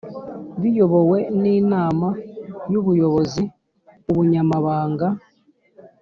[0.61, 2.07] Biyobowe n inama
[2.71, 3.43] y ubuyobozi
[4.09, 5.07] ubunyamabanga